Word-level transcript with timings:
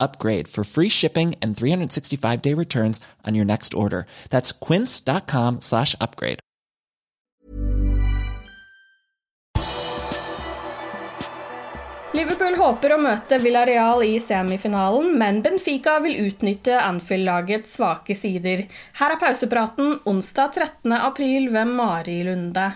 upgrade 0.00 0.48
for 0.48 0.64
free 0.64 0.88
shipping 0.88 1.34
and 1.42 1.56
365 1.56 2.40
day 2.40 2.54
returns 2.54 3.00
on 3.26 3.34
your 3.34 3.44
next 3.44 3.74
order. 3.74 4.06
That's 4.30 4.52
quince.com 4.52 5.60
slash 5.60 5.94
upgrade. 6.00 6.40
Liverpool 12.14 12.54
håper 12.54 12.92
å 12.94 12.98
møte 13.02 13.40
Villarreal 13.42 14.04
i 14.06 14.20
semifinalen, 14.22 15.16
men 15.18 15.40
Benfica 15.42 15.96
vil 16.04 16.28
utnytte 16.28 16.76
Anfield-lagets 16.78 17.72
svake 17.74 18.14
sider. 18.14 18.68
Her 19.00 19.16
er 19.16 19.18
pausepraten 19.18 19.96
onsdag 20.06 20.54
13. 20.60 20.94
april 20.94 21.50
ved 21.50 21.72
Mari 21.74 22.20
Lunde. 22.28 22.68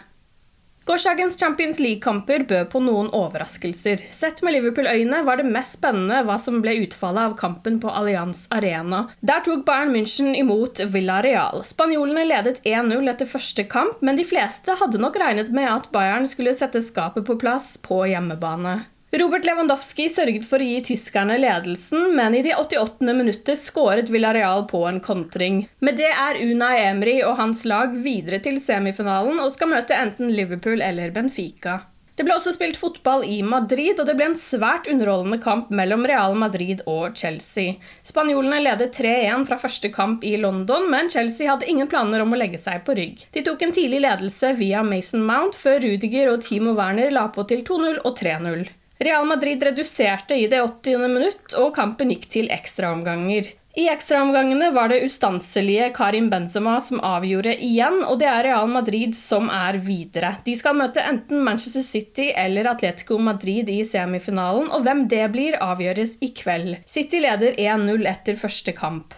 Gårsdagens 0.89 1.41
Champions 1.41 1.79
League-kamper 1.79 2.47
bød 2.49 2.71
på 2.73 2.81
noen 2.81 3.11
overraskelser. 3.13 4.01
Sett 4.09 4.41
med 4.41 4.55
Liverpool-øyne 4.55 5.21
var 5.27 5.37
det 5.37 5.45
mest 5.45 5.77
spennende 5.77 6.23
hva 6.25 6.39
som 6.41 6.63
ble 6.65 6.79
utfallet 6.87 7.29
av 7.29 7.35
kampen 7.37 7.77
på 7.83 7.93
Allianz 7.93 8.47
Arena. 8.57 9.03
Der 9.21 9.45
tok 9.45 9.67
Bayern 9.69 9.93
München 9.93 10.33
imot 10.33 10.81
Villarreal. 10.81 11.61
Spanjolene 11.69 12.25
ledet 12.31 12.65
1-0 12.65 13.13
etter 13.13 13.29
første 13.29 13.69
kamp, 13.69 14.01
men 14.01 14.17
de 14.17 14.25
fleste 14.25 14.81
hadde 14.81 15.03
nok 15.05 15.21
regnet 15.21 15.53
med 15.53 15.69
at 15.69 15.93
Bayern 15.93 16.25
skulle 16.25 16.57
sette 16.57 16.81
skapet 16.81 17.29
på 17.29 17.37
plass 17.37 17.75
på 17.85 18.07
hjemmebane. 18.09 18.79
Robert 19.11 19.47
Lewandowski 19.49 20.05
sørget 20.13 20.45
for 20.45 20.61
å 20.61 20.65
gi 20.69 20.83
tyskerne 20.85 21.39
ledelsen, 21.41 22.11
men 22.13 22.35
i 22.37 22.43
de 22.45 22.51
88. 22.53 23.07
minuttet 23.17 23.57
skåret 23.57 24.11
Villarreal 24.13 24.67
på 24.69 24.83
en 24.85 24.99
kontring. 25.01 25.63
Med 25.81 25.97
det 25.97 26.11
er 26.13 26.37
Unai 26.45 26.75
Emry 26.91 27.15
og 27.25 27.39
hans 27.39 27.63
lag 27.65 27.95
videre 28.05 28.37
til 28.45 28.59
semifinalen 28.61 29.41
og 29.41 29.49
skal 29.55 29.71
møte 29.73 29.97
enten 29.97 30.29
Liverpool 30.37 30.85
eller 30.85 31.15
Benfica. 31.17 31.79
Det 32.21 32.27
ble 32.27 32.35
også 32.37 32.53
spilt 32.53 32.77
fotball 32.77 33.23
i 33.25 33.39
Madrid, 33.47 33.95
og 33.97 34.11
det 34.11 34.17
ble 34.19 34.27
en 34.29 34.37
svært 34.37 34.91
underholdende 34.93 35.39
kamp 35.41 35.71
mellom 35.73 36.05
Real 36.11 36.37
Madrid 36.37 36.83
og 36.85 37.17
Chelsea. 37.17 37.79
Spanjolene 38.05 38.59
ledet 38.61 38.91
3-1 38.99 39.47
fra 39.49 39.57
første 39.63 39.89
kamp 39.95 40.27
i 40.27 40.35
London, 40.43 40.85
men 40.93 41.09
Chelsea 41.09 41.49
hadde 41.49 41.71
ingen 41.71 41.89
planer 41.89 42.27
om 42.27 42.35
å 42.35 42.41
legge 42.43 42.61
seg 42.61 42.85
på 42.85 42.99
rygg. 42.99 43.25
De 43.33 43.45
tok 43.47 43.65
en 43.65 43.73
tidlig 43.73 44.03
ledelse 44.05 44.53
via 44.59 44.85
Mason 44.85 45.25
Mount, 45.25 45.57
før 45.57 45.81
Rudiger 45.87 46.35
og 46.35 46.45
Timo 46.45 46.77
Werner 46.77 47.15
la 47.15 47.31
på 47.33 47.47
til 47.49 47.65
2-0 47.65 48.03
og 48.03 48.13
3-0. 48.21 48.69
Real 48.99 49.27
Madrid 49.31 49.63
reduserte 49.63 50.35
i 50.35 50.49
det 50.51 50.59
80. 50.59 51.07
minutt, 51.07 51.55
og 51.55 51.71
kampen 51.77 52.11
gikk 52.11 52.27
til 52.35 52.49
ekstraomganger. 52.51 53.53
I 53.79 53.85
ekstraomgangene 53.93 54.73
var 54.75 54.91
det 54.91 55.05
ustanselige 55.07 55.93
Karim 55.95 56.27
Benzema 56.33 56.81
som 56.83 56.99
avgjorde 57.07 57.53
igjen, 57.63 58.01
og 58.03 58.19
det 58.19 58.27
er 58.27 58.43
Real 58.49 58.67
Madrid 58.67 59.15
som 59.15 59.47
er 59.55 59.79
videre. 59.79 60.33
De 60.43 60.57
skal 60.59 60.75
møte 60.81 61.05
enten 61.07 61.45
Manchester 61.47 61.87
City 61.87 62.33
eller 62.35 62.67
Atletico 62.73 63.21
Madrid 63.23 63.71
i 63.71 63.85
semifinalen, 63.87 64.67
og 64.75 64.83
hvem 64.83 65.07
det 65.13 65.23
blir, 65.31 65.61
avgjøres 65.63 66.17
i 66.27 66.33
kveld. 66.35 66.81
City 66.91 67.23
leder 67.23 67.55
1-0 67.55 68.03
etter 68.11 68.41
første 68.41 68.75
kamp. 68.75 69.15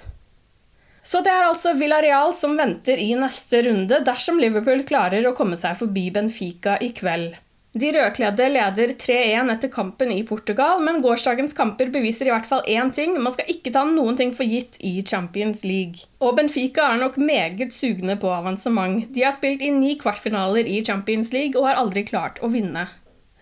Så 1.01 1.25
det 1.25 1.33
er 1.33 1.47
altså 1.49 1.73
Villarreal 1.81 2.35
som 2.37 2.59
venter 2.61 3.01
i 3.01 3.15
neste 3.17 3.65
runde 3.65 4.05
dersom 4.05 4.37
Liverpool 4.43 4.85
klarer 4.85 5.25
å 5.25 5.33
komme 5.39 5.57
seg 5.57 5.81
forbi 5.81 6.11
Benfica 6.13 6.77
i 6.85 6.93
kveld. 6.93 7.39
De 7.71 7.93
rødkledde 7.95 8.49
leder 8.51 8.91
3-1 8.99 9.51
etter 9.53 9.71
kampen 9.71 10.11
i 10.11 10.25
Portugal, 10.27 10.81
men 10.83 10.99
gårsdagens 11.05 11.55
kamper 11.55 11.93
beviser 11.95 12.27
i 12.27 12.33
hvert 12.33 12.49
fall 12.51 12.65
én 12.67 12.91
ting. 12.91 13.15
Man 13.15 13.31
skal 13.31 13.53
ikke 13.53 13.71
ta 13.71 13.85
noen 13.87 14.19
ting 14.19 14.33
for 14.35 14.43
gitt 14.43 14.75
i 14.83 14.97
Champions 15.07 15.63
League. 15.63 16.09
Og 16.19 16.35
Benfica 16.41 16.89
er 16.91 16.99
nok 16.99 17.21
meget 17.23 17.71
sugne 17.77 18.19
på 18.19 18.33
avansement. 18.35 19.07
De 19.15 19.23
har 19.23 19.39
spilt 19.39 19.63
i 19.63 19.71
ni 19.71 19.95
kvartfinaler 20.01 20.67
i 20.67 20.83
Champions 20.83 21.31
League 21.37 21.55
og 21.55 21.71
har 21.71 21.79
aldri 21.79 22.03
klart 22.11 22.43
å 22.43 22.51
vinne. 22.51 22.89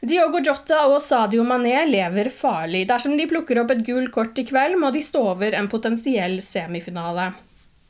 Diogo 0.05 0.45
Jota 0.45 0.85
og 0.93 1.01
Sadio 1.03 1.43
Mané 1.43 1.81
lever 1.89 2.29
farlig. 2.29 2.85
Dersom 2.93 3.17
de 3.17 3.27
plukker 3.33 3.65
opp 3.65 3.73
et 3.73 3.81
gult 3.87 4.13
kort 4.13 4.37
i 4.39 4.45
kveld, 4.47 4.77
må 4.79 4.93
de 4.93 5.01
stå 5.03 5.25
over 5.33 5.57
en 5.57 5.73
potensiell 5.73 6.43
semifinale. 6.45 7.33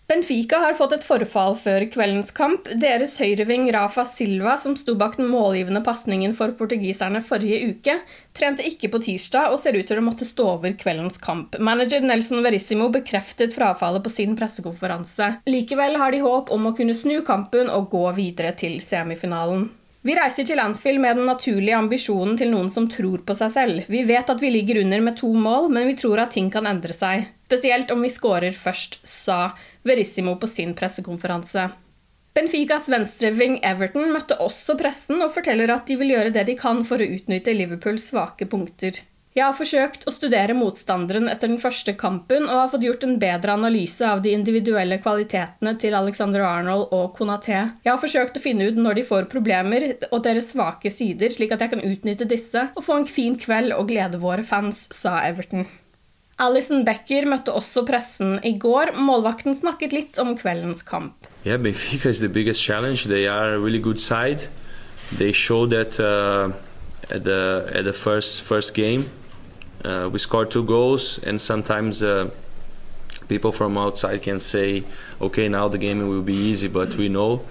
Benfica 0.09 0.57
har 0.57 0.73
fått 0.73 0.95
et 0.97 1.03
forfall 1.05 1.53
før 1.61 1.85
kveldens 1.93 2.31
kamp. 2.33 2.65
Deres 2.81 3.19
høyreving 3.21 3.67
Rafa 3.75 4.07
Silva, 4.09 4.55
som 4.57 4.73
sto 4.81 4.95
bak 4.97 5.19
den 5.19 5.29
målgivende 5.29 5.83
pasningen 5.85 6.33
for 6.39 6.55
portugiserne 6.57 7.21
forrige 7.21 7.75
uke, 7.75 7.99
trente 8.33 8.65
ikke 8.65 8.89
på 8.95 9.03
tirsdag 9.05 9.53
og 9.53 9.61
ser 9.61 9.77
ut 9.77 9.85
til 9.91 10.01
å 10.01 10.07
måtte 10.07 10.25
stå 10.25 10.47
over 10.55 10.73
kveldens 10.81 11.21
kamp. 11.21 11.59
Manager 11.61 12.01
Nelson 12.01 12.41
Verissimo 12.47 12.89
bekreftet 12.95 13.53
frafallet 13.53 14.07
på 14.07 14.15
sin 14.15 14.33
pressekonferanse. 14.39 15.29
Likevel 15.53 16.01
har 16.01 16.17
de 16.17 16.23
håp 16.25 16.55
om 16.57 16.71
å 16.71 16.73
kunne 16.79 16.97
snu 16.97 17.19
kampen 17.29 17.69
og 17.69 17.91
gå 17.93 18.07
videre 18.17 18.55
til 18.57 18.81
semifinalen. 18.81 19.69
Vi 20.07 20.15
reiser 20.15 20.47
til 20.47 20.61
Anfield 20.63 21.01
med 21.03 21.19
den 21.19 21.27
naturlige 21.27 21.75
ambisjonen 21.77 22.37
til 22.39 22.53
noen 22.53 22.71
som 22.71 22.87
tror 22.91 23.25
på 23.27 23.35
seg 23.35 23.51
selv. 23.51 23.89
Vi 23.91 24.05
vet 24.07 24.31
at 24.31 24.41
vi 24.41 24.53
ligger 24.55 24.79
under 24.85 25.03
med 25.03 25.19
to 25.19 25.33
mål, 25.35 25.67
men 25.75 25.89
vi 25.91 25.97
tror 25.99 26.23
at 26.23 26.37
ting 26.37 26.53
kan 26.55 26.69
endre 26.71 26.95
seg. 26.95 27.27
Spesielt 27.51 27.91
om 27.91 28.05
vi 28.07 28.13
skårer 28.13 28.55
først, 28.55 29.01
sa 29.03 29.57
Verissimo 29.83 30.37
på 30.39 30.47
sin 30.47 30.77
pressekonferanse. 30.79 31.67
Benficas 32.39 32.87
venstreving 32.93 33.59
Everton 33.67 34.13
møtte 34.15 34.37
også 34.45 34.77
pressen 34.79 35.19
og 35.25 35.33
forteller 35.35 35.73
at 35.75 35.89
de 35.91 35.97
vil 35.99 36.13
gjøre 36.15 36.31
det 36.37 36.47
de 36.47 36.55
kan 36.61 36.85
for 36.87 37.03
å 37.03 37.09
utnytte 37.19 37.57
Liverpools 37.57 38.13
svake 38.13 38.47
punkter. 38.47 39.01
Jeg 39.37 39.45
har 39.45 39.55
forsøkt 39.55 40.07
å 40.09 40.13
studere 40.15 40.55
motstanderen 40.57 41.29
etter 41.29 41.51
den 41.51 41.61
første 41.61 41.93
kampen 42.01 42.47
og 42.47 42.55
har 42.63 42.71
fått 42.73 42.87
gjort 42.87 43.05
en 43.05 43.19
bedre 43.21 43.55
analyse 43.55 44.03
av 44.03 44.23
de 44.25 44.33
individuelle 44.33 44.97
kvalitetene 45.03 45.75
til 45.79 45.95
Alexander 45.95 46.43
Arnold 46.49 46.95
og 46.97 47.13
Konaté. 47.19 47.59
Jeg 47.85 47.93
har 47.93 48.01
forsøkt 48.01 48.41
å 48.41 48.43
finne 48.43 48.71
ut 48.71 48.81
når 48.81 48.99
de 48.99 49.05
får 49.11 49.29
problemer 49.31 49.85
og 50.09 50.23
deres 50.25 50.49
svake 50.55 50.91
sider, 50.91 51.31
slik 51.35 51.53
at 51.55 51.63
jeg 51.63 51.75
kan 51.75 51.85
utnytte 51.85 52.27
disse 52.31 52.65
og 52.73 52.87
få 52.87 53.03
en 53.03 53.11
fin 53.11 53.37
kveld 53.39 53.77
og 53.77 53.91
glede 53.93 54.23
våre 54.23 54.47
fans, 54.47 54.87
sa 54.97 55.21
Everton. 55.29 55.69
Alison 56.39 56.85
Becker 56.87 57.27
møtte 57.27 57.53
også 57.53 57.83
pressen 57.87 58.37
i 58.47 58.55
går. 58.63 58.95
Målvakten 58.97 59.57
snakket 59.59 59.93
litt 59.93 60.21
om 60.23 60.37
kveldens 60.39 60.85
kamp. 60.87 61.27
Yeah, 61.45 61.59
Benfica 61.59 62.09
is 62.09 62.21
the 62.21 62.31
biggest 62.31 62.63
challenge. 62.63 63.05
They 63.05 63.27
are 63.27 63.55
a 63.55 63.59
really 63.59 63.81
good 63.83 64.01
side. 64.01 64.49
They 65.19 65.33
showed 65.33 65.71
that 65.71 65.99
uh, 65.99 66.55
at 67.11 67.25
the 67.25 67.71
at 67.75 67.85
the 67.85 67.93
first 67.93 68.43
first 68.43 68.75
game. 68.75 69.07
Uh, 69.85 70.09
we 70.13 70.19
scored 70.19 70.51
two 70.51 70.65
goals, 70.65 71.19
and 71.19 71.41
sometimes 71.41 72.03
uh, 72.03 72.31
people 73.29 73.53
from 73.53 73.79
outside 73.79 74.23
can 74.23 74.41
say, 74.41 74.85
"Okay, 75.21 75.49
now 75.49 75.69
the 75.69 75.79
game 75.79 76.09
will 76.09 76.23
be 76.23 76.35
easy," 76.35 76.69
but 76.69 76.95
we 76.97 77.09
know 77.09 77.43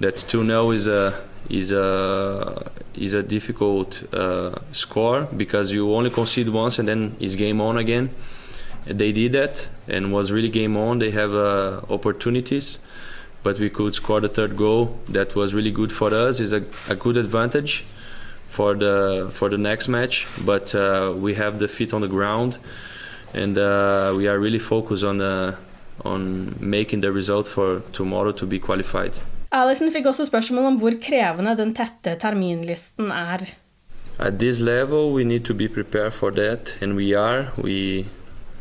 that 0.00 0.16
2-0 0.16 0.74
is 0.74 0.86
a 0.86 1.20
is 1.50 1.72
a 1.72 2.70
is 2.94 3.14
a 3.14 3.22
difficult 3.22 4.02
uh, 4.14 4.54
score 4.72 5.22
because 5.36 5.72
you 5.72 5.92
only 5.94 6.10
concede 6.10 6.48
once 6.48 6.78
and 6.78 6.88
then 6.88 7.16
it's 7.20 7.34
game 7.34 7.60
on 7.60 7.76
again. 7.76 8.10
They 8.86 9.12
did 9.12 9.32
that 9.32 9.68
and 9.88 10.12
was 10.12 10.30
really 10.30 10.50
game 10.50 10.76
on. 10.76 10.98
They 10.98 11.10
have 11.10 11.34
uh, 11.34 11.80
opportunities, 11.88 12.78
but 13.42 13.58
we 13.58 13.70
could 13.70 13.94
score 13.94 14.20
the 14.20 14.28
third 14.28 14.56
goal. 14.56 14.98
That 15.08 15.34
was 15.34 15.54
really 15.54 15.70
good 15.70 15.92
for 15.92 16.14
us. 16.14 16.38
Is 16.40 16.52
a, 16.52 16.64
a 16.88 16.94
good 16.94 17.16
advantage 17.16 17.84
for 18.54 18.74
the 18.74 19.28
for 19.30 19.48
the 19.50 19.58
next 19.58 19.88
match. 19.88 20.26
But 20.44 20.74
uh, 20.74 21.12
we 21.24 21.34
have 21.34 21.58
the 21.58 21.68
feet 21.68 21.92
on 21.92 22.00
the 22.00 22.08
ground, 22.08 22.58
and 23.34 23.58
uh, 23.58 24.14
we 24.16 24.28
are 24.28 24.38
really 24.38 24.60
focused 24.60 25.04
on 25.04 25.18
the 25.18 25.54
on 26.04 26.54
making 26.60 27.00
the 27.00 27.12
result 27.12 27.46
for 27.48 27.80
tomorrow 27.92 28.32
to 28.32 28.46
be 28.46 28.58
qualified. 28.58 29.12
Alisson 29.54 29.92
fikk 29.94 30.06
også 30.10 30.24
spørsmål 30.26 30.64
om 30.66 30.78
hvor 30.82 30.96
krevende 31.02 31.54
den 31.56 31.74
tette 31.74 32.16
terminlisten 32.20 33.10
er. 33.10 33.44
At 34.18 34.38
this 34.38 34.60
level, 34.60 35.12
we 35.12 35.24
need 35.24 35.44
to 35.44 35.54
be 35.54 35.68
prepared 35.68 36.12
for 36.12 36.30
that, 36.30 36.76
and 36.80 36.96
we 36.96 37.14
are. 37.18 37.50
We 37.58 38.06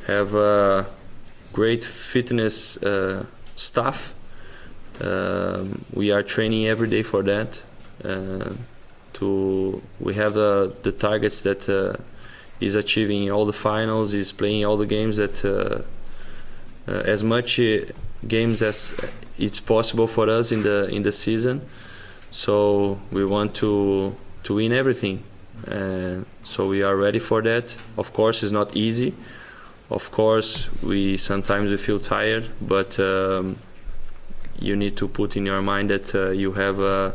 have 0.08 0.36
a 0.36 0.86
great 1.54 1.86
fitness 1.86 2.78
uh, 2.78 3.26
staff. 3.56 4.14
Uh, 5.02 5.66
we 5.94 6.12
are 6.12 6.24
training 6.24 6.68
every 6.68 6.90
day 6.90 7.04
for 7.04 7.22
that. 7.24 7.62
Uh, 8.04 8.54
to 9.14 9.82
we 10.00 10.14
have 10.16 10.34
the 10.34 10.74
the 10.84 10.92
targets 10.92 11.42
that 11.42 11.70
uh, 11.70 11.96
is 12.60 12.76
achieving 12.76 13.32
all 13.32 13.46
the 13.46 13.54
finals, 13.54 14.14
is 14.14 14.32
playing 14.32 14.66
all 14.66 14.78
the 14.78 14.86
games 14.86 15.18
that 15.18 15.44
uh, 15.46 15.84
uh, 16.92 16.92
as 17.06 17.24
much 17.24 17.60
games 18.28 18.62
as 18.62 18.94
it's 19.38 19.60
possible 19.60 20.08
for 20.08 20.30
us 20.30 20.52
in 20.52 20.64
the 20.64 20.88
in 20.90 21.04
the 21.04 21.12
season. 21.12 21.62
So 22.32 23.00
we 23.12 23.26
want 23.26 23.54
to 23.56 24.16
to 24.44 24.56
win 24.56 24.72
everything. 24.72 25.24
Uh, 25.68 26.24
so 26.44 26.68
we 26.68 26.84
are 26.84 26.96
ready 26.96 27.20
for 27.20 27.42
that. 27.42 27.76
Of 27.98 28.14
course, 28.14 28.44
it's 28.44 28.52
not 28.52 28.76
easy. 28.76 29.14
Of 29.90 30.12
course, 30.12 30.70
we 30.82 31.18
sometimes 31.18 31.72
we 31.72 31.78
feel 31.78 32.00
tired, 32.00 32.50
but 32.60 33.00
um, 33.00 33.58
you 34.60 34.76
need 34.76 34.98
to 34.98 35.08
put 35.08 35.36
in 35.38 35.46
your 35.46 35.62
mind 35.62 35.90
that 35.90 36.16
uh, 36.16 36.30
you 36.30 36.54
have 36.54 36.80
uh, 36.80 37.12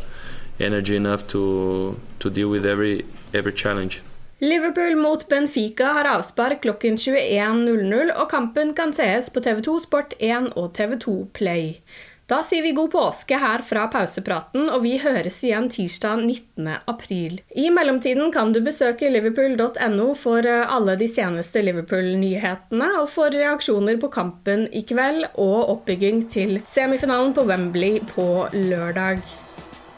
energy 0.60 0.96
enough 0.96 1.26
to 1.28 1.94
to 2.18 2.30
deal 2.30 2.48
with 2.48 2.66
every 2.66 3.04
every 3.32 3.52
challenge. 3.52 4.00
Liverpool 4.40 4.94
mot 4.94 5.28
Benfica 5.28 5.84
har 5.84 6.04
avspark 6.04 6.60
klokken 6.62 6.96
21.00, 6.96 8.12
og 8.14 8.30
kampen 8.30 8.70
kan 8.74 8.92
sees 8.94 9.32
på 9.34 9.40
TV2 9.42 9.80
Sport 9.82 10.14
1 10.18 10.52
og 10.54 10.76
TV2 10.76 11.24
Play. 11.34 11.80
Da 12.28 12.42
sier 12.44 12.62
vi 12.62 12.74
god 12.76 12.90
påske 12.92 13.38
her 13.40 13.62
fra 13.64 13.86
pausepraten, 13.88 14.68
og 14.68 14.82
vi 14.84 14.98
høres 15.00 15.40
igjen 15.42 15.70
tirsdag 15.72 16.20
19. 16.26 16.68
april. 16.92 17.38
I 17.56 17.70
mellomtiden 17.72 18.30
kan 18.34 18.52
du 18.52 18.60
besøke 18.62 19.08
liverpool.no 19.08 20.12
for 20.22 20.44
eh, 20.44 20.76
alle 20.76 20.98
de 21.00 21.08
seneste 21.08 21.64
Liverpool-nyhetene, 21.64 22.92
og 23.00 23.08
for 23.10 23.32
reaksjoner 23.32 23.98
på 23.98 24.12
kampen 24.12 24.68
i 24.70 24.84
kveld 24.86 25.24
og 25.34 25.72
oppbygging 25.78 26.26
til 26.28 26.58
semifinalen 26.68 27.32
på 27.34 27.48
Wembley 27.48 27.98
på 28.12 28.28
lørdag. 28.52 29.24